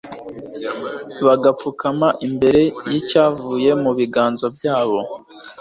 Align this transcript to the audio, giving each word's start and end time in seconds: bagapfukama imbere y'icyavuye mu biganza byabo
bagapfukama 1.25 2.07
imbere 2.27 2.61
y'icyavuye 2.91 3.71
mu 3.83 3.91
biganza 3.97 4.45
byabo 4.55 4.99